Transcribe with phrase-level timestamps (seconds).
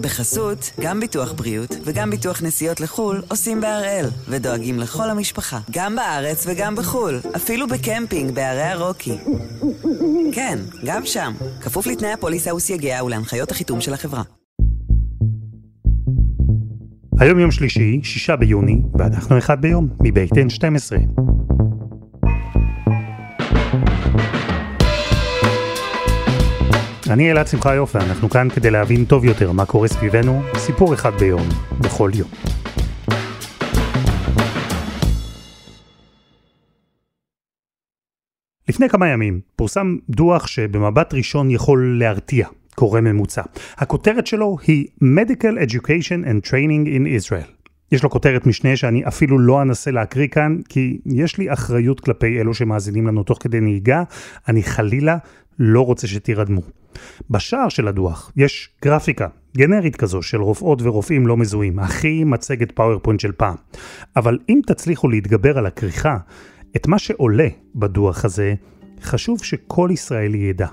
[0.00, 6.46] בחסות, גם ביטוח בריאות וגם ביטוח נסיעות לחו"ל עושים בהראל, ודואגים לכל המשפחה, גם בארץ
[6.48, 9.16] וגם בחו"ל, אפילו בקמפינג בערי הרוקי.
[10.32, 14.22] כן, גם שם, כפוף לתנאי הפוליסה וסייגיה ולהנחיות החיתום של החברה.
[17.20, 21.20] היום יום שלישי, שישה ביוני, ואנחנו אחד ביום, מבית N12.
[27.10, 31.48] אני אלעד שמחיוף ואנחנו כאן כדי להבין טוב יותר מה קורה סביבנו, סיפור אחד ביום,
[31.80, 32.28] בכל יום.
[38.68, 43.42] לפני כמה ימים פורסם דוח שבמבט ראשון יכול להרתיע, קורא ממוצע.
[43.76, 47.50] הכותרת שלו היא Medical Education and Training in Israel.
[47.92, 52.40] יש לו כותרת משנה שאני אפילו לא אנסה להקריא כאן, כי יש לי אחריות כלפי
[52.40, 54.02] אלו שמאזינים לנו תוך כדי נהיגה,
[54.48, 55.16] אני חלילה
[55.58, 56.79] לא רוצה שתירדמו.
[57.30, 59.26] בשער של הדוח יש גרפיקה
[59.56, 63.54] גנרית כזו של רופאות ורופאים לא מזוהים, הכי מצגת PowerPoint של פעם.
[64.16, 66.16] אבל אם תצליחו להתגבר על הכריכה,
[66.76, 68.54] את מה שעולה בדוח הזה,
[69.02, 70.66] חשוב שכל ישראלי ידע.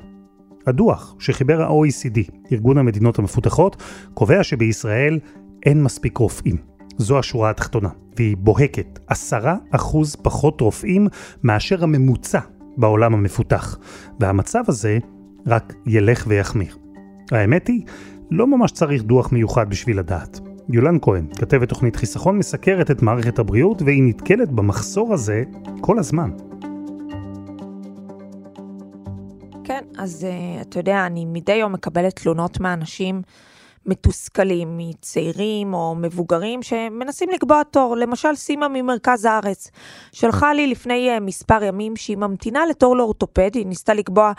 [0.67, 5.19] הדוח שחיבר ה-OECD, ארגון המדינות המפותחות, קובע שבישראל
[5.65, 6.57] אין מספיק רופאים.
[6.97, 11.07] זו השורה התחתונה, והיא בוהקת, עשרה אחוז פחות רופאים
[11.43, 12.39] מאשר הממוצע
[12.77, 13.77] בעולם המפותח.
[14.19, 14.99] והמצב הזה
[15.47, 16.77] רק ילך ויחמיר.
[17.31, 17.81] האמת היא,
[18.31, 20.39] לא ממש צריך דוח מיוחד בשביל לדעת.
[20.69, 25.43] יולן כהן, כתבת תוכנית חיסכון, מסקרת את מערכת הבריאות והיא נתקלת במחסור הזה
[25.81, 26.31] כל הזמן.
[29.63, 33.21] כן, אז uh, אתה יודע, אני מדי יום מקבלת תלונות מאנשים
[33.87, 37.97] מתוסכלים, מצעירים או מבוגרים שמנסים לקבוע תור.
[37.97, 39.71] למשל, סימה ממרכז הארץ
[40.11, 44.31] שלחה לי לפני uh, מספר ימים שהיא ממתינה לתור לאורתופד, היא ניסתה לקבוע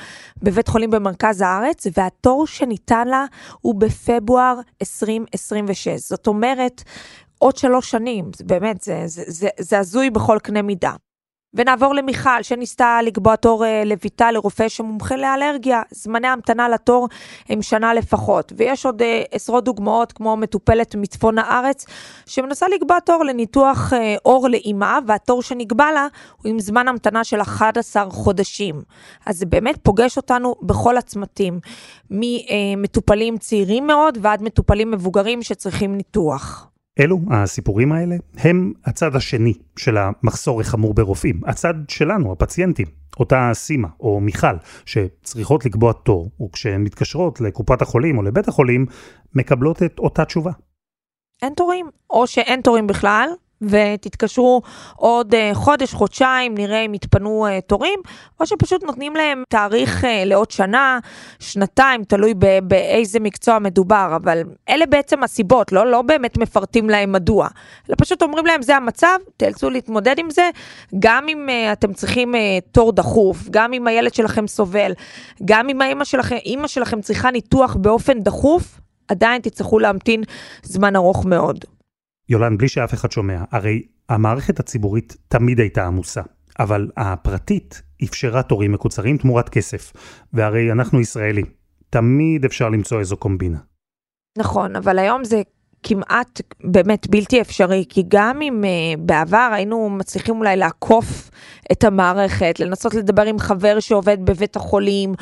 [0.42, 3.24] בבית חולים במרכז הארץ, והתור שניתן לה
[3.60, 5.88] הוא בפברואר 2026.
[5.88, 6.82] זאת אומרת,
[7.38, 10.92] עוד שלוש שנים, באמת, זה, זה, זה, זה הזוי בכל קנה מידה.
[11.54, 15.82] ונעבור למיכל, שניסתה לקבוע תור אה, לויטל לרופא שמומחה לאלרגיה.
[15.90, 17.08] זמני המתנה לתור
[17.48, 18.52] הם שנה לפחות.
[18.56, 21.86] ויש עוד אה, עשרות דוגמאות, כמו מטופלת מצפון הארץ,
[22.26, 26.06] שמנסה לקבוע תור לניתוח אה, עור לאימה, והתור שנקבע לה
[26.42, 28.82] הוא עם זמן המתנה של 11 חודשים.
[29.26, 31.60] אז זה באמת פוגש אותנו בכל הצמתים,
[32.10, 36.68] ממטופלים צעירים מאוד ועד מטופלים מבוגרים שצריכים ניתוח.
[37.00, 41.40] אלו, הסיפורים האלה, הם הצד השני של המחסור החמור ברופאים.
[41.46, 42.86] הצד שלנו, הפציינטים.
[43.18, 48.86] אותה סימה או מיכל, שצריכות לקבוע תור, וכשהן מתקשרות לקופת החולים או לבית החולים,
[49.34, 50.52] מקבלות את אותה תשובה.
[51.42, 53.28] אין תורים, או שאין תורים בכלל,
[53.62, 54.62] ותתקשרו
[54.96, 58.00] עוד uh, חודש, חודשיים, נראה אם יתפנו uh, תורים,
[58.40, 60.98] או שפשוט נותנים להם תאריך uh, לעוד שנה,
[61.38, 67.48] שנתיים, תלוי באיזה מקצוע מדובר, אבל אלה בעצם הסיבות, לא, לא באמת מפרטים להם מדוע,
[67.88, 70.50] אלא פשוט אומרים להם זה המצב, תאלצו להתמודד עם זה,
[70.98, 72.34] גם אם אתם צריכים
[72.72, 74.92] תור דחוף, גם אם הילד שלכם סובל,
[75.44, 76.36] גם אם האמא שלכם,
[76.66, 80.22] שלכם צריכה ניתוח באופן דחוף, עדיין תצטרכו להמתין
[80.62, 81.64] זמן ארוך מאוד.
[82.28, 86.22] יולן, בלי שאף אחד שומע, הרי המערכת הציבורית תמיד הייתה עמוסה,
[86.58, 89.92] אבל הפרטית אפשרה תורים מקוצרים תמורת כסף,
[90.32, 91.46] והרי אנחנו ישראלים,
[91.90, 93.58] תמיד אפשר למצוא איזו קומבינה.
[94.38, 95.42] נכון, אבל היום זה
[95.82, 101.30] כמעט באמת בלתי אפשרי, כי גם אם uh, בעבר היינו מצליחים אולי לעקוף
[101.72, 105.14] את המערכת, לנסות לדבר עם חבר שעובד בבית החולים,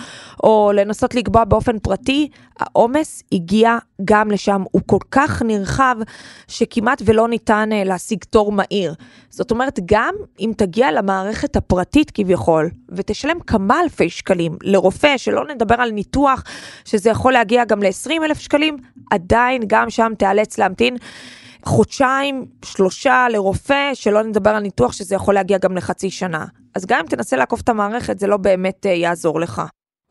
[0.43, 2.29] או לנסות לקבוע באופן פרטי,
[2.61, 4.63] העומס הגיע גם לשם.
[4.71, 5.97] הוא כל כך נרחב,
[6.49, 8.95] שכמעט ולא ניתן uh, להשיג תור מהיר.
[9.31, 15.75] זאת אומרת, גם אם תגיע למערכת הפרטית כביכול, ותשלם כמה אלפי שקלים לרופא, שלא נדבר
[15.75, 16.43] על ניתוח,
[16.85, 18.77] שזה יכול להגיע גם ל-20 אלף שקלים,
[19.11, 20.97] עדיין גם שם תיאלץ להמתין.
[21.65, 26.45] חודשיים, שלושה לרופא, שלא נדבר על ניתוח שזה יכול להגיע גם לחצי שנה.
[26.75, 29.63] אז גם אם תנסה לעקוף את המערכת, זה לא באמת uh, יעזור לך.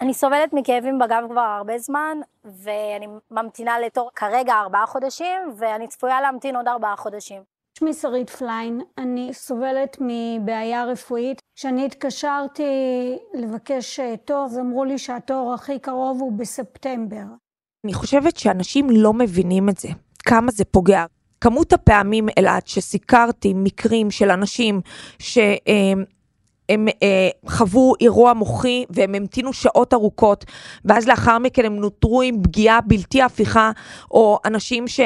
[0.02, 6.22] אני סובלת מכאבים בגב כבר הרבה זמן, ואני ממתינה לתור כרגע ארבעה חודשים, ואני צפויה
[6.22, 7.42] להמתין עוד ארבעה חודשים.
[7.80, 11.42] שמי שרית פליין, אני סובלת מבעיה רפואית.
[11.56, 12.64] כשאני התקשרתי
[13.34, 17.24] לבקש אה, תור, אז אמרו לי שהתור הכי קרוב הוא בספטמבר.
[17.86, 19.90] אני חושבת שאנשים לא מבינים את זה,
[20.26, 21.06] כמה זה פוגע.
[21.42, 24.82] כמות הפעמים, אלעד, שסיקרתי מקרים של אנשים
[25.20, 26.04] שהם
[26.70, 30.46] הם, אה, חוו אירוע מוחי והם המתינו שעות ארוכות,
[30.86, 33.72] ואז לאחר מכן הם נותרו עם פגיעה בלתי הפיכה,
[34.12, 35.00] או אנשים ש...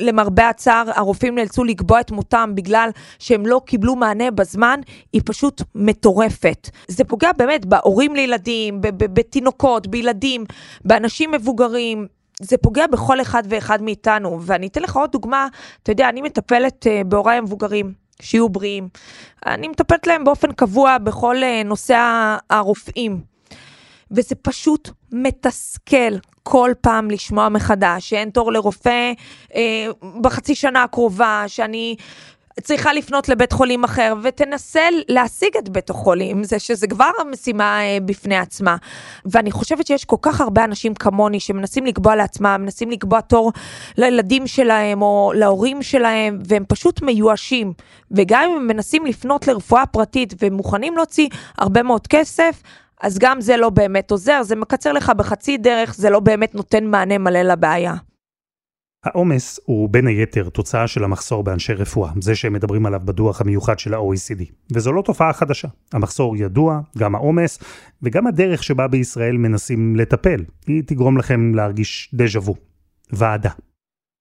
[0.00, 4.80] למרבה הצער, הרופאים נאלצו לקבוע את מותם בגלל שהם לא קיבלו מענה בזמן,
[5.12, 6.70] היא פשוט מטורפת.
[6.88, 10.44] זה פוגע באמת בהורים לילדים, בתינוקות, בילדים,
[10.84, 12.06] באנשים מבוגרים.
[12.40, 15.48] זה פוגע בכל אחד ואחד מאיתנו, ואני אתן לך עוד דוגמה,
[15.82, 17.92] אתה יודע, אני מטפלת uh, בהוריי המבוגרים,
[18.22, 18.88] שיהיו בריאים.
[19.46, 21.96] אני מטפלת להם באופן קבוע בכל uh, נושא
[22.50, 23.20] הרופאים.
[24.10, 29.12] וזה פשוט מתסכל כל פעם לשמוע מחדש שאין תור לרופא
[29.54, 29.86] אה,
[30.20, 31.96] בחצי שנה הקרובה, שאני
[32.62, 37.98] צריכה לפנות לבית חולים אחר, ותנסה להשיג את בית החולים, זה שזה כבר המשימה אה,
[38.04, 38.76] בפני עצמה.
[39.24, 43.52] ואני חושבת שיש כל כך הרבה אנשים כמוני שמנסים לקבוע לעצמם, מנסים לקבוע תור
[43.98, 47.72] לילדים שלהם או להורים שלהם, והם פשוט מיואשים.
[48.10, 52.62] וגם אם הם מנסים לפנות לרפואה פרטית ומוכנים להוציא הרבה מאוד כסף,
[53.00, 56.84] אז גם זה לא באמת עוזר, זה מקצר לך בחצי דרך, זה לא באמת נותן
[56.84, 57.94] מענה מלא לבעיה.
[59.06, 63.78] העומס הוא בין היתר תוצאה של המחסור באנשי רפואה, זה שהם מדברים עליו בדוח המיוחד
[63.78, 64.44] של ה-OECD.
[64.72, 65.68] וזו לא תופעה חדשה.
[65.92, 67.58] המחסור ידוע, גם העומס,
[68.02, 70.44] וגם הדרך שבה בישראל מנסים לטפל.
[70.66, 72.54] היא תגרום לכם להרגיש דז'ה וו.
[73.12, 73.50] ועדה.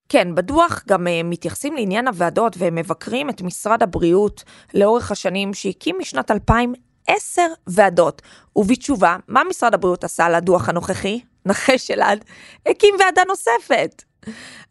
[0.10, 4.44] כן, בדוח גם uh, מתייחסים לעניין הוועדות ומבקרים את משרד הבריאות
[4.74, 8.22] לאורך השנים שהקים משנת 2010 ועדות.
[8.56, 11.20] ובתשובה, מה משרד הבריאות עשה לדוח הנוכחי?
[11.46, 12.26] נחש אלעד,
[12.66, 14.04] הקים ועדה נוספת.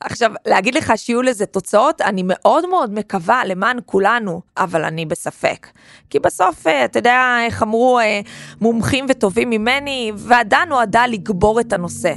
[0.00, 5.66] עכשיו, להגיד לך שיהיו לזה תוצאות, אני מאוד מאוד מקווה למען כולנו, אבל אני בספק.
[6.10, 8.20] כי בסוף, אה, אתה יודע איך אמרו אה,
[8.60, 12.14] מומחים וטובים ממני, ועדה נועדה לגבור את הנושא.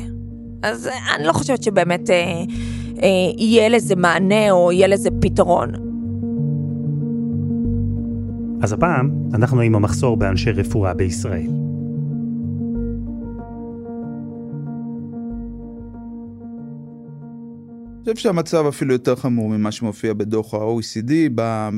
[0.63, 2.15] אז אה, אני לא חושבת שבאמת אה,
[3.03, 3.07] אה,
[3.37, 5.71] יהיה לזה מענה או יהיה לזה פתרון.
[8.61, 11.66] אז הפעם אנחנו עם המחסור באנשי רפואה בישראל.
[18.09, 21.11] חושב שהמצב אפילו יותר חמור ממה שמופיע בדוח ה-OECD,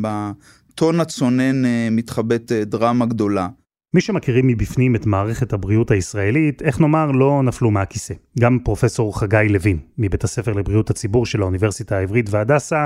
[0.01, 3.47] בטון הצונן אה, מתחבאת אה, דרמה גדולה.
[3.93, 8.13] מי שמכירים מבפנים את מערכת הבריאות הישראלית, איך נאמר, לא נפלו מהכיסא.
[8.39, 12.85] גם פרופסור חגי לוין, מבית הספר לבריאות הציבור של האוניברסיטה העברית והדסה,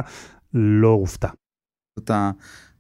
[0.54, 1.30] לא הופתע.
[2.00, 2.32] אתה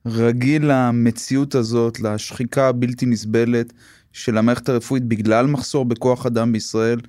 [0.06, 3.74] רגיל למציאות הזאת, לשחיקה הבלתי נסבלת
[4.12, 7.00] של המערכת הרפואית בגלל מחסור בכוח אדם בישראל,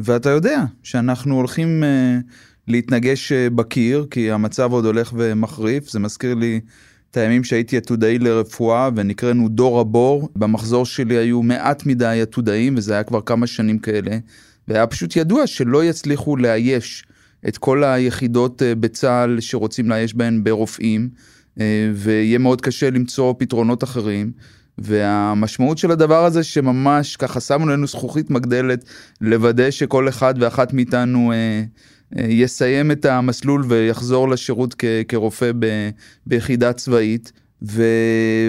[0.00, 1.82] ואתה יודע שאנחנו הולכים...
[1.82, 5.90] Uh, להתנגש אה, בקיר, כי המצב עוד הולך ומחריף.
[5.90, 6.60] זה מזכיר לי
[7.10, 10.28] את הימים שהייתי עתודאי לרפואה ונקראנו דור הבור.
[10.36, 14.18] במחזור שלי היו מעט מדי עתודאים, וזה היה כבר כמה שנים כאלה.
[14.68, 17.04] והיה פשוט ידוע שלא יצליחו לאייש
[17.48, 21.08] את כל היחידות אה, בצה"ל שרוצים לאייש בהן ברופאים,
[21.60, 24.32] אה, ויהיה מאוד קשה למצוא פתרונות אחרים.
[24.78, 28.84] והמשמעות של הדבר הזה שממש ככה שמו לנו זכוכית מגדלת
[29.20, 31.62] לוודא שכל אחד ואחת מאיתנו אה,
[32.16, 35.90] יסיים את המסלול ויחזור לשירות כ- כרופא ב-
[36.26, 37.32] ביחידה צבאית.
[37.62, 37.82] ו...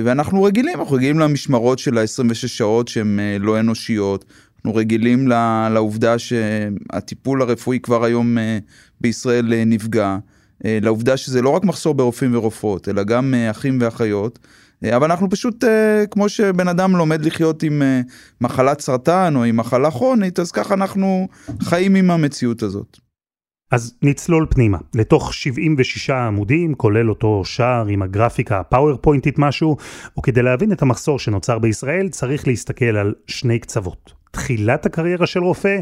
[0.03, 4.25] ואנחנו רגילים, אנחנו רגילים למשמרות של ה-26 שעות שהן אה, לא אנושיות,
[4.57, 5.27] אנחנו רגילים
[5.73, 8.57] לעובדה שהטיפול הרפואי כבר היום אה,
[9.01, 10.17] בישראל נפגע,
[10.65, 14.39] לעובדה שזה לא רק מחסור ברופאים ורופאות, אלא גם אחים ואחיות.
[14.95, 15.63] אבל אנחנו פשוט,
[16.11, 17.81] כמו שבן אדם לומד לחיות עם
[18.41, 21.27] מחלת סרטן או עם מחלה כרונית, אז ככה אנחנו
[21.61, 23.08] חיים עם המציאות הזאת.
[23.71, 29.77] אז נצלול פנימה, לתוך 76 עמודים, כולל אותו שער עם הגרפיקה הפאורפוינטית משהו,
[30.19, 34.13] וכדי להבין את המחסור שנוצר בישראל, צריך להסתכל על שני קצוות.
[34.31, 35.79] תחילת הקריירה של רופא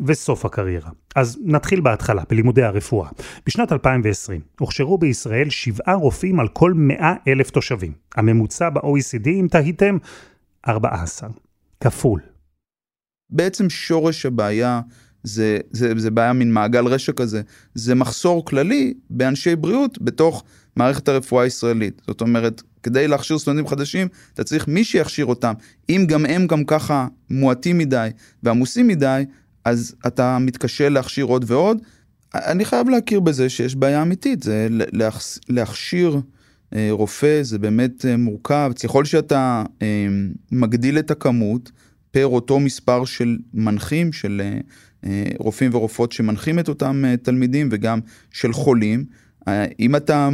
[0.00, 0.90] וסוף הקריירה.
[1.16, 3.08] אז נתחיל בהתחלה, בלימודי הרפואה.
[3.46, 7.92] בשנת 2020 הוכשרו בישראל שבעה רופאים על כל 100 אלף תושבים.
[8.16, 9.96] הממוצע ב-OECD, אם תהיתם,
[10.68, 11.28] 14.
[11.80, 12.20] כפול.
[13.30, 14.80] בעצם שורש הבעיה
[15.22, 17.42] זה, זה, זה בעיה מין מעגל רשע כזה,
[17.74, 20.44] זה מחסור כללי באנשי בריאות בתוך
[20.76, 22.02] מערכת הרפואה הישראלית.
[22.06, 25.52] זאת אומרת, כדי להכשיר סטודנטים חדשים, אתה צריך מי שיכשיר אותם.
[25.88, 28.08] אם גם הם גם ככה מועטים מדי
[28.42, 29.24] ועמוסים מדי,
[29.64, 31.78] אז אתה מתקשה להכשיר עוד ועוד.
[32.34, 34.68] אני חייב להכיר בזה שיש בעיה אמיתית, זה
[35.48, 36.20] להכשיר
[36.74, 38.72] אה, רופא זה באמת אה, מורכב.
[38.82, 40.06] ככל שאתה אה,
[40.52, 41.70] מגדיל את הכמות
[42.10, 44.42] פר אותו מספר של מנחים, של
[45.38, 49.04] רופאים ורופאות שמנחים את אותם אה, תלמידים וגם של חולים.
[49.48, 50.28] אה, אם אתה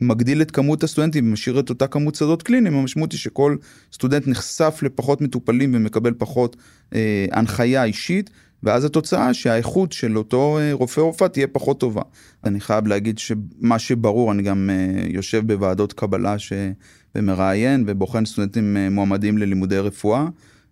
[0.00, 3.56] מגדיל את כמות הסטודנטים ומשאיר את אותה כמות שדות קליניים, המשמעות היא שכל
[3.92, 6.56] סטודנט נחשף לפחות מטופלים ומקבל פחות
[6.94, 8.30] אה, הנחיה אישית,
[8.62, 12.02] ואז התוצאה שהאיכות של אותו אה, רופא רופאה תהיה פחות טובה.
[12.44, 16.52] אני חייב להגיד שמה שברור, אני גם אה, יושב בוועדות קבלה ש...
[17.14, 20.26] ומראיין ובוחן סטודנטים אה, מועמדים ללימודי רפואה.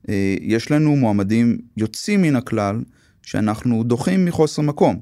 [0.09, 2.81] אה, יש לנו מועמדים יוצאים מן הכלל,
[3.27, 5.01] שאנחנו דוחים מחוסר מקום.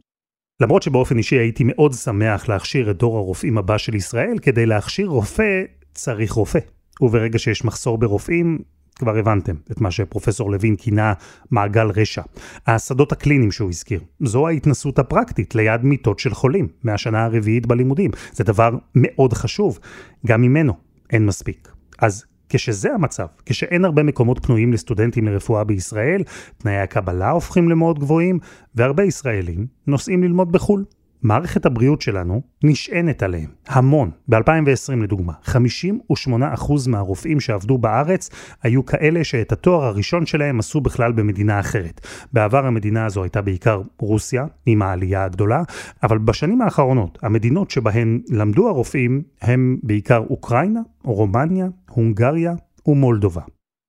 [0.61, 5.07] למרות שבאופן אישי הייתי מאוד שמח להכשיר את דור הרופאים הבא של ישראל, כדי להכשיר
[5.07, 5.63] רופא
[5.95, 6.59] צריך רופא.
[7.01, 8.59] וברגע שיש מחסור ברופאים,
[8.95, 11.13] כבר הבנתם את מה שפרופסור לוין כינה
[11.51, 12.23] מעגל רשע.
[12.67, 18.11] השדות הקליניים שהוא הזכיר, זו ההתנסות הפרקטית ליד מיטות של חולים מהשנה הרביעית בלימודים.
[18.33, 19.79] זה דבר מאוד חשוב,
[20.27, 20.73] גם ממנו
[21.11, 21.73] אין מספיק.
[21.99, 26.23] אז כשזה המצב, כשאין הרבה מקומות פנויים לסטודנטים לרפואה בישראל,
[26.59, 28.39] תנאי הקבלה הופכים למאוד גבוהים,
[28.75, 30.85] והרבה ישראלים נוסעים ללמוד בחו"ל.
[31.25, 34.11] מערכת הבריאות שלנו נשענת עליהם, המון.
[34.29, 38.31] ב-2020 לדוגמה, 58% מהרופאים שעבדו בארץ
[38.63, 42.01] היו כאלה שאת התואר הראשון שלהם עשו בכלל במדינה אחרת.
[42.33, 45.63] בעבר המדינה הזו הייתה בעיקר רוסיה, עם העלייה הגדולה,
[46.03, 52.55] אבל בשנים האחרונות, המדינות שבהן למדו הרופאים הם בעיקר אוקראינה, רומניה, הונגריה
[52.87, 53.43] ומולדובה.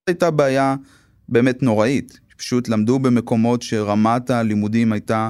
[0.08, 0.76] הייתה בעיה
[1.30, 5.30] באמת נוראית, פשוט למדו במקומות שרמת הלימודים הייתה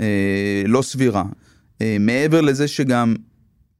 [0.00, 1.24] אה, לא סבירה.
[1.82, 3.14] אה, מעבר לזה שגם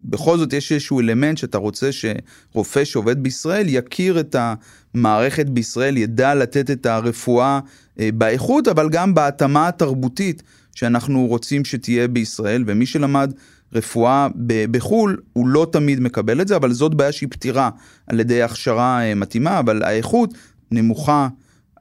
[0.04, 4.36] בכל זאת יש איזשהו אלמנט שאתה רוצה שרופא שעובד בישראל יכיר את
[4.94, 7.60] המערכת בישראל, ידע לתת את הרפואה
[8.00, 10.42] אה, באיכות, אבל גם בהתאמה התרבותית
[10.74, 13.32] שאנחנו רוצים שתהיה בישראל, ומי שלמד
[13.72, 14.28] רפואה
[14.70, 17.70] בחו"ל, הוא לא תמיד מקבל את זה, אבל זאת בעיה שהיא פתירה
[18.06, 20.34] על ידי הכשרה אה, מתאימה, אבל האיכות
[20.70, 21.28] נמוכה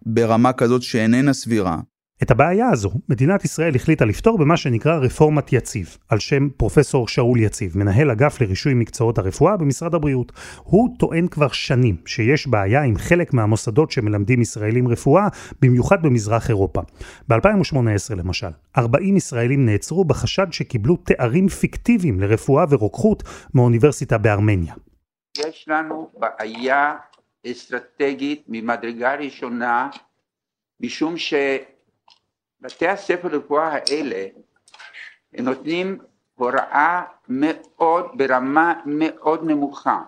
[0.05, 1.79] ברמה כזאת שאיננה סבירה.
[2.23, 7.39] את הבעיה הזו, מדינת ישראל החליטה לפתור במה שנקרא רפורמת יציב, על שם פרופסור שאול
[7.39, 10.31] יציב, מנהל אגף לרישוי מקצועות הרפואה במשרד הבריאות.
[10.63, 15.27] הוא טוען כבר שנים שיש בעיה עם חלק מהמוסדות שמלמדים ישראלים רפואה,
[15.61, 16.81] במיוחד במזרח אירופה.
[17.27, 24.73] ב-2018 למשל, 40 ישראלים נעצרו בחשד שקיבלו תארים פיקטיביים לרפואה ורוקחות מאוניברסיטה בארמניה.
[25.37, 26.95] יש לנו בעיה
[27.51, 29.89] אסטרטגית ממדרגה ראשונה,
[30.79, 31.33] משום ש...
[32.61, 34.27] בתי הספר לרפואה האלה
[35.33, 35.99] נותנים
[36.35, 40.01] הוראה מאוד, ברמה מאוד נמוכה.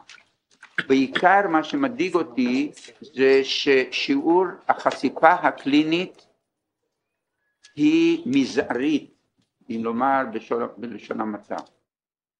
[0.87, 6.25] בעיקר מה שמדאיג אותי זה ששיעור החשיפה הקלינית
[7.75, 9.13] היא מזערית,
[9.69, 10.23] אם לומר
[10.77, 11.55] בלשון המצב.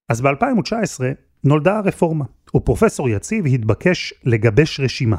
[0.10, 1.04] אז ב-2019
[1.44, 5.18] נולדה הרפורמה, ופרופסור יציב התבקש לגבש רשימה.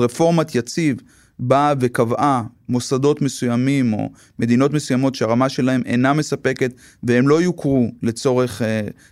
[0.00, 1.02] רפורמת יציב
[1.40, 8.62] באה וקבעה מוסדות מסוימים או מדינות מסוימות שהרמה שלהם אינה מספקת והם לא יוכרו לצורך
[8.62, 8.64] uh,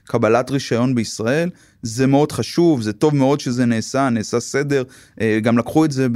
[0.05, 1.51] קבלת רישיון בישראל,
[1.83, 4.83] זה מאוד חשוב, זה טוב מאוד שזה נעשה, נעשה סדר,
[5.17, 6.07] uh, גם לקחו את זה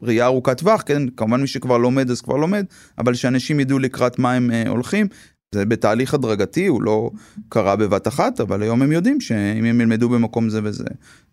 [0.00, 2.64] בראייה ארוכת טווח, כן, כמובן מי שכבר לומד אז כבר לומד,
[2.98, 5.06] אבל שאנשים ידעו לקראת מה הם uh, הולכים.
[5.54, 7.10] זה בתהליך הדרגתי, הוא לא
[7.48, 10.84] קרה בבת אחת, אבל היום הם יודעים שאם הם ילמדו במקום זה וזה,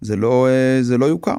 [0.01, 0.47] זה לא,
[0.81, 1.35] זה לא יוכר.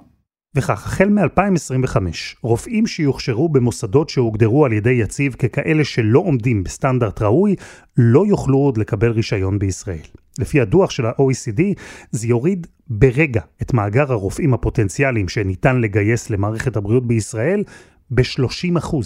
[0.56, 1.96] וכך, החל מ-2025,
[2.42, 7.56] רופאים שיוכשרו במוסדות שהוגדרו על ידי יציב ככאלה שלא עומדים בסטנדרט ראוי,
[7.96, 9.98] לא יוכלו עוד לקבל רישיון בישראל.
[10.38, 11.62] לפי הדוח של ה-OECD,
[12.10, 17.64] זה יוריד ברגע את מאגר הרופאים הפוטנציאליים שניתן לגייס למערכת הבריאות בישראל
[18.10, 18.96] ב-30%.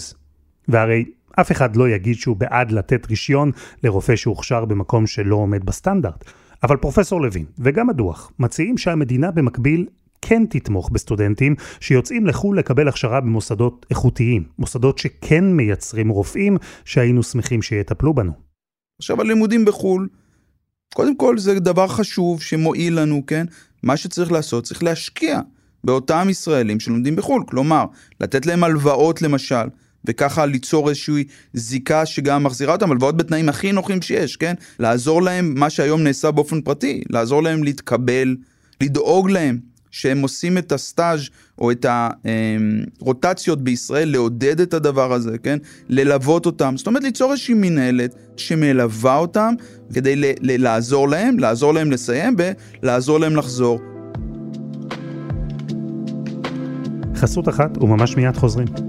[0.67, 1.05] והרי
[1.39, 3.51] אף אחד לא יגיד שהוא בעד לתת רישיון
[3.83, 6.23] לרופא שהוכשר במקום שלא עומד בסטנדרט.
[6.63, 9.85] אבל פרופסור לוין, וגם הדוח, מציעים שהמדינה במקביל
[10.21, 17.61] כן תתמוך בסטודנטים שיוצאים לחו"ל לקבל הכשרה במוסדות איכותיים, מוסדות שכן מייצרים רופאים שהיינו שמחים
[17.61, 18.31] שיטפלו בנו.
[18.99, 20.07] עכשיו הלימודים בחו"ל,
[20.93, 23.45] קודם כל זה דבר חשוב שמועיל לנו, כן?
[23.83, 25.39] מה שצריך לעשות, צריך להשקיע
[25.83, 27.85] באותם ישראלים שלומדים בחו"ל, כלומר,
[28.21, 29.67] לתת להם הלוואות למשל,
[30.05, 31.23] וככה ליצור איזושהי
[31.53, 34.53] זיקה שגם מחזירה אותם, הלוואות בתנאים הכי נוחים שיש, כן?
[34.79, 38.35] לעזור להם, מה שהיום נעשה באופן פרטי, לעזור להם להתקבל,
[38.83, 39.59] לדאוג להם
[39.91, 41.19] שהם עושים את הסטאז'
[41.57, 41.85] או את
[42.99, 45.57] הרוטציות בישראל, לעודד את הדבר הזה, כן?
[45.89, 46.77] ללוות אותם.
[46.77, 49.53] זאת אומרת, ליצור איזושהי מנהלת שמלווה אותם
[49.93, 52.35] כדי ל- ל- לעזור להם, לעזור להם לסיים
[52.81, 53.79] ולעזור להם לחזור.
[57.15, 58.88] חסות אחת וממש מיד חוזרים.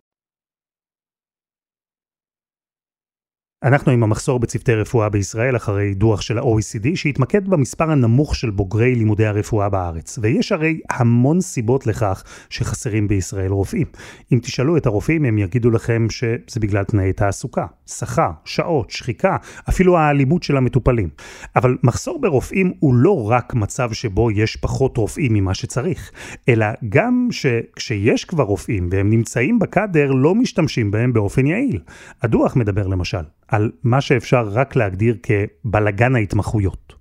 [3.63, 8.95] אנחנו עם המחסור בצוותי רפואה בישראל אחרי דוח של ה-OECD שהתמקד במספר הנמוך של בוגרי
[8.95, 10.19] לימודי הרפואה בארץ.
[10.21, 13.87] ויש הרי המון סיבות לכך שחסרים בישראל רופאים.
[14.33, 19.37] אם תשאלו את הרופאים הם יגידו לכם שזה בגלל תנאי תעסוקה, שכר, שעות, שחיקה,
[19.69, 21.09] אפילו האלימות של המטופלים.
[21.55, 26.11] אבל מחסור ברופאים הוא לא רק מצב שבו יש פחות רופאים ממה שצריך,
[26.49, 31.79] אלא גם שכשיש כבר רופאים והם נמצאים בקאדר לא משתמשים בהם באופן יעיל.
[32.21, 36.93] הדוח מדבר למשל על מה שאפשר רק להגדיר כבלגן ההתמחויות.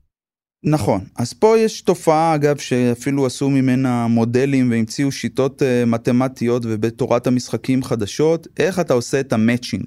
[0.64, 7.26] נכון, אז פה יש תופעה אגב שאפילו עשו ממנה מודלים והמציאו שיטות uh, מתמטיות ובתורת
[7.26, 9.84] המשחקים חדשות, איך אתה עושה את המצ'ינג.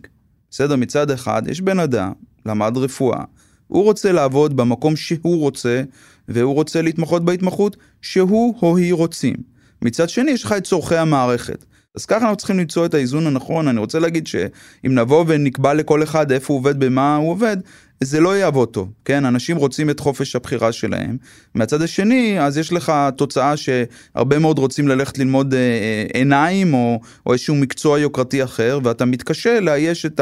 [0.52, 2.12] בסדר, מצד אחד יש בן אדם,
[2.46, 3.24] למד רפואה,
[3.68, 5.82] הוא רוצה לעבוד במקום שהוא רוצה,
[6.28, 9.36] והוא רוצה להתמחות בהתמחות שהוא או היא רוצים.
[9.82, 11.66] מצד שני יש לך את צורכי המערכת.
[11.96, 13.68] אז ככה אנחנו צריכים למצוא את האיזון הנכון.
[13.68, 17.58] אני רוצה להגיד שאם נבוא ונקבע לכל אחד איפה הוא עובד, במה הוא עובד,
[18.02, 19.26] זה לא יעבוד טוב, כן?
[19.26, 21.18] אנשים רוצים את חופש הבחירה שלהם.
[21.56, 27.00] מהצד השני, אז יש לך תוצאה שהרבה מאוד רוצים ללכת ללמוד אה, אה, עיניים או,
[27.26, 30.22] או איזשהו מקצוע יוקרתי אחר, ואתה מתקשה לאייש את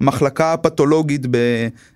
[0.00, 1.26] המחלקה הפתולוגית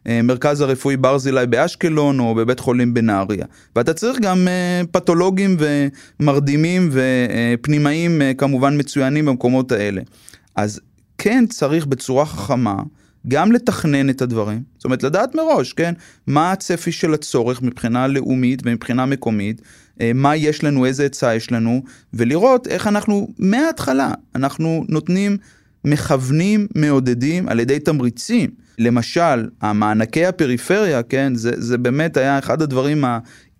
[0.07, 3.47] במרכז הרפואי ברזילי באשקלון או בבית חולים בנהריה.
[3.77, 5.57] ואתה צריך גם אה, פתולוגים
[6.21, 10.03] ומרדימים ופנימאים כמובן מצוינים במקומות האלה.
[10.57, 10.81] אז
[11.19, 12.75] כן צריך בצורה חכמה.
[13.29, 15.95] גם לתכנן את הדברים, זאת אומרת לדעת מראש, כן,
[16.27, 19.63] מה הצפי של הצורך מבחינה לאומית ומבחינה מקומית,
[20.01, 21.83] אה, מה יש לנו, איזה עצה יש לנו,
[22.15, 25.37] ולראות איך אנחנו מההתחלה, אנחנו נותנים,
[25.85, 28.51] מכוונים, מעודדים על ידי תמריצים.
[28.79, 33.05] למשל, המענקי הפריפריה, כן, זה, זה באמת היה אחד הדברים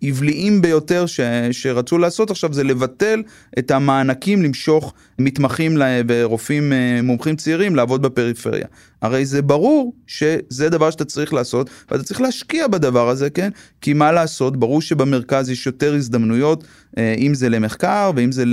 [0.01, 1.19] העבריים ביותר ש,
[1.51, 3.23] שרצו לעשות עכשיו, זה לבטל
[3.59, 8.65] את המענקים למשוך מתמחים ורופאים אה, מומחים צעירים לעבוד בפריפריה.
[9.01, 13.49] הרי זה ברור שזה דבר שאתה צריך לעשות, ואתה צריך להשקיע בדבר הזה, כן?
[13.81, 16.63] כי מה לעשות, ברור שבמרכז יש יותר הזדמנויות,
[16.97, 18.43] אה, אם זה למחקר ואם זה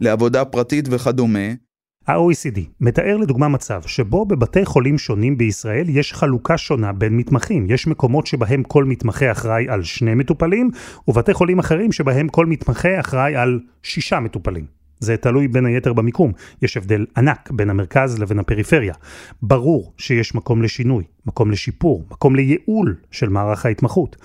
[0.00, 1.65] לעבודה פרטית וכדומה.
[2.08, 7.66] ה-OECD מתאר לדוגמה מצב שבו בבתי חולים שונים בישראל יש חלוקה שונה בין מתמחים.
[7.68, 10.70] יש מקומות שבהם כל מתמחה אחראי על שני מטופלים,
[11.08, 14.75] ובתי חולים אחרים שבהם כל מתמחה אחראי על שישה מטופלים.
[15.00, 18.94] זה תלוי בין היתר במיקום, יש הבדל ענק בין המרכז לבין הפריפריה.
[19.42, 24.16] ברור שיש מקום לשינוי, מקום לשיפור, מקום לייעול של מערך ההתמחות.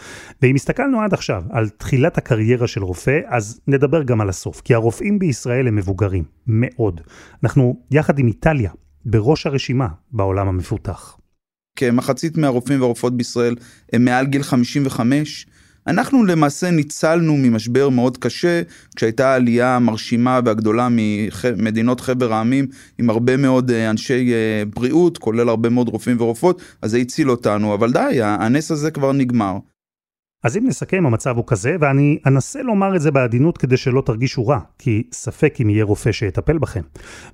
[0.41, 4.73] ואם הסתכלנו עד עכשיו על תחילת הקריירה של רופא, אז נדבר גם על הסוף, כי
[4.73, 7.01] הרופאים בישראל הם מבוגרים, מאוד.
[7.43, 8.71] אנחנו, יחד עם איטליה,
[9.05, 11.17] בראש הרשימה בעולם המפותח.
[11.75, 13.55] כמחצית מהרופאים והרופאות בישראל
[13.93, 15.45] הם מעל גיל 55,
[15.87, 18.61] אנחנו למעשה ניצלנו ממשבר מאוד קשה,
[18.95, 22.67] כשהייתה עלייה מרשימה והגדולה ממדינות חבר העמים,
[22.97, 27.31] עם הרבה מאוד אה, אנשי אה, בריאות, כולל הרבה מאוד רופאים ורופאות, אז זה הציל
[27.31, 29.57] אותנו, אבל די, הנס הזה כבר נגמר.
[30.43, 34.47] אז אם נסכם, המצב הוא כזה, ואני אנסה לומר את זה בעדינות כדי שלא תרגישו
[34.47, 36.81] רע, כי ספק אם יהיה רופא שיטפל בכם.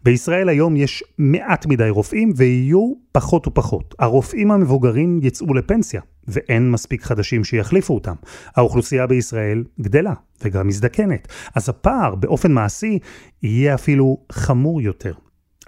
[0.04, 3.96] בישראל היום יש מעט מדי רופאים, ויהיו פחות ופחות.
[4.00, 8.15] הרופאים המבוגרים יצאו לפנסיה, ואין מספיק חדשים שיחליפו אותם.
[8.56, 11.28] האוכלוסייה בישראל גדלה, וגם מזדקנת.
[11.56, 13.00] אז הפער באופן מעשי
[13.43, 15.13] יהיה אפילו חמור יותר.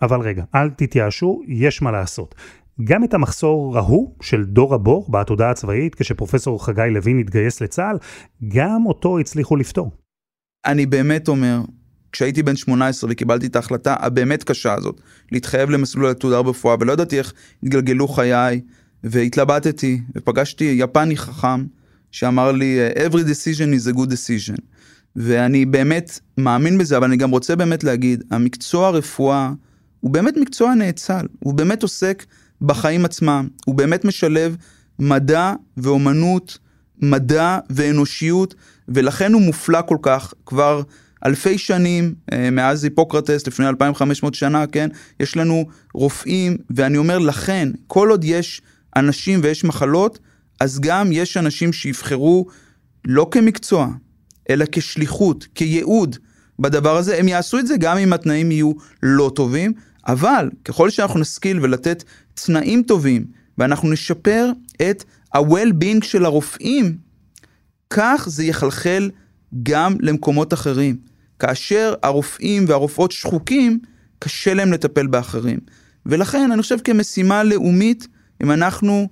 [0.02, 2.36] אבל רגע, אל תתייאשו, יש מה לעשות.
[2.84, 7.98] גם את המחסור ההוא של דור הבור בעתודה הצבאית, כשפרופסור חגי לוין התגייס לצה"ל,
[8.48, 9.92] גם אותו הצליחו לפתור.
[10.66, 11.62] אני באמת אומר,
[12.12, 17.18] כשהייתי בן 18 וקיבלתי את ההחלטה הבאמת קשה הזאת, להתחייב למסלול העתודה ברפואה, ולא ידעתי
[17.18, 18.62] איך התגלגלו חיי,
[19.04, 21.66] והתלבטתי, ופגשתי יפני חכם,
[22.12, 24.62] שאמר לי, every decision is a good decision.
[25.16, 29.52] ואני באמת מאמין בזה, אבל אני גם רוצה באמת להגיד, המקצוע הרפואה
[30.00, 32.26] הוא באמת מקצוע נאצל, הוא באמת עוסק
[32.62, 33.48] בחיים עצמם.
[33.66, 34.56] הוא באמת משלב
[35.00, 36.58] מדע ואומנות,
[37.02, 38.56] מדע ואנושיות,
[38.88, 40.34] ולכן הוא מופלא כל כך.
[40.46, 40.82] כבר
[41.26, 44.90] אלפי שנים, אה, מאז היפוקרטס, לפני 2500 שנה, כן?
[45.20, 48.62] יש לנו רופאים, ואני אומר לכן, כל עוד יש
[48.96, 50.20] אנשים ויש מחלות,
[50.60, 52.46] אז גם יש אנשים שיבחרו
[53.06, 53.88] לא כמקצוע,
[54.50, 56.16] אלא כשליחות, כייעוד
[56.60, 57.18] בדבר הזה.
[57.18, 58.72] הם יעשו את זה גם אם התנאים יהיו
[59.04, 59.74] לא טובים,
[60.08, 63.26] אבל ככל שאנחנו נשכיל ולתת תנאים טובים,
[63.58, 64.52] ואנחנו נשפר
[64.90, 66.98] את ה-well-being של הרופאים,
[67.90, 69.12] כך זה יחלחל
[69.64, 70.98] גם למקומות אחרים.
[71.40, 73.80] כאשר הרופאים והרופאות שחוקים,
[74.20, 75.60] קשה להם לטפל באחרים.
[76.06, 78.08] ולכן אני חושב כמשימה לאומית,
[78.44, 79.10] אם אנחנו,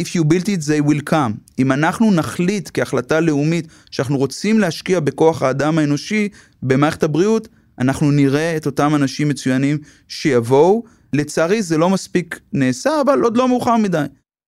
[0.00, 5.00] if you build it they will come, אם אנחנו נחליט כהחלטה לאומית שאנחנו רוצים להשקיע
[5.00, 6.28] בכוח האדם האנושי
[6.62, 7.48] במערכת הבריאות,
[7.80, 13.48] אנחנו נראה את אותם אנשים מצוינים שיבואו, לצערי זה לא מספיק נעשה, אבל עוד לא
[13.48, 14.04] מאוחר מדי.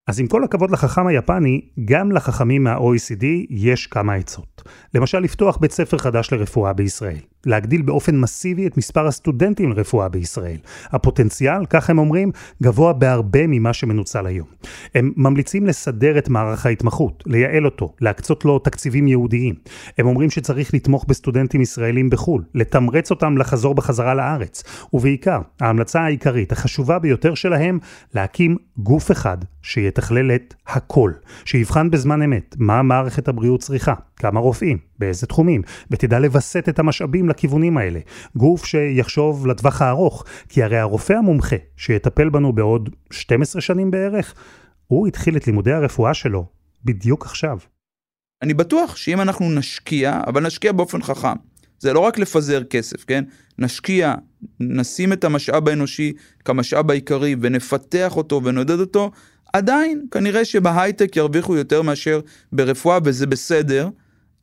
[0.08, 4.62] אז עם כל הכבוד לחכם היפני, גם לחכמים מה-OECD יש כמה עצות.
[4.94, 7.31] למשל, לפתוח בית ספר חדש לרפואה בישראל.
[7.46, 10.56] להגדיל באופן מסיבי את מספר הסטודנטים לרפואה בישראל.
[10.84, 12.30] הפוטנציאל, כך הם אומרים,
[12.62, 14.46] גבוה בהרבה ממה שמנוצל היום.
[14.94, 19.54] הם ממליצים לסדר את מערך ההתמחות, לייעל אותו, להקצות לו תקציבים ייעודיים.
[19.98, 24.62] הם אומרים שצריך לתמוך בסטודנטים ישראלים בחו"ל, לתמרץ אותם לחזור בחזרה לארץ.
[24.92, 27.78] ובעיקר, ההמלצה העיקרית, החשובה ביותר שלהם,
[28.14, 31.12] להקים גוף אחד שיתכלל את הכל,
[31.44, 37.28] שיבחן בזמן אמת מה מערכת הבריאות צריכה, כמה רופאים, באיזה תחומים, ותדע לווסת את המשאבים
[37.32, 38.00] לכיוונים האלה.
[38.36, 44.34] גוף שיחשוב לטווח הארוך, כי הרי הרופא המומחה שיטפל בנו בעוד 12 שנים בערך,
[44.86, 46.46] הוא התחיל את לימודי הרפואה שלו
[46.84, 47.58] בדיוק עכשיו.
[48.42, 51.36] אני בטוח שאם אנחנו נשקיע, אבל נשקיע באופן חכם,
[51.78, 53.24] זה לא רק לפזר כסף, כן?
[53.58, 54.14] נשקיע,
[54.60, 56.12] נשים את המשאב האנושי
[56.44, 59.10] כמשאב העיקרי ונפתח אותו ונעודד אותו,
[59.52, 62.20] עדיין כנראה שבהייטק ירוויחו יותר מאשר
[62.52, 63.88] ברפואה וזה בסדר,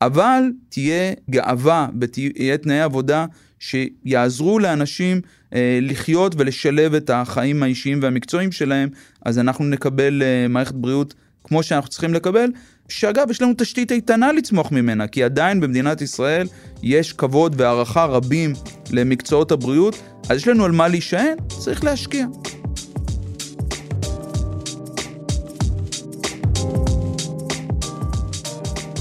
[0.02, 3.26] אבל תהיה גאווה ותהיה תנאי עבודה
[3.58, 5.20] שיעזרו לאנשים
[5.54, 8.88] אה, לחיות ולשלב את החיים האישיים והמקצועיים שלהם,
[9.24, 12.50] אז אנחנו נקבל אה, מערכת בריאות כמו שאנחנו צריכים לקבל,
[12.88, 16.46] שאגב יש לנו תשתית איתנה לצמוח ממנה, כי עדיין במדינת ישראל
[16.82, 18.52] יש כבוד והערכה רבים
[18.90, 22.26] למקצועות הבריאות, אז יש לנו על מה להישען, צריך להשקיע.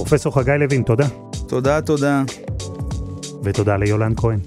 [0.09, 1.07] פרופסור חגי לוין, תודה.
[1.47, 2.23] תודה, תודה.
[3.43, 4.39] ותודה ליולן כהן.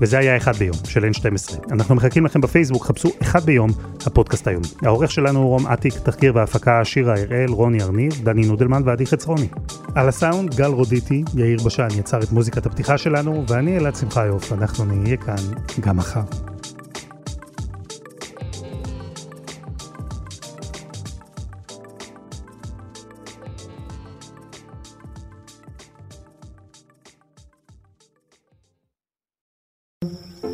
[0.00, 1.72] וזה היה אחד ביום של N12.
[1.72, 3.70] אנחנו מחכים לכם בפייסבוק, חפשו אחד ביום,
[4.06, 4.66] הפודקאסט היומי.
[4.82, 9.48] העורך שלנו הוא רום אטיק, תחקיר והפקה שירה הראל, רוני ארניב, דני נודלמן ועדי חצרוני.
[9.94, 14.84] על הסאונד גל רודיטי, יאיר בשן יצר את מוזיקת הפתיחה שלנו, ואני אלעד שמחיוף, אנחנו
[14.84, 15.36] נהיה כאן
[15.80, 16.22] גם מחר.